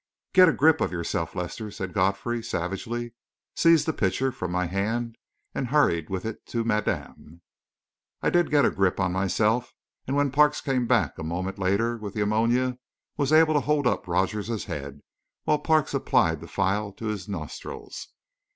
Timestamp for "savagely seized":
2.41-3.85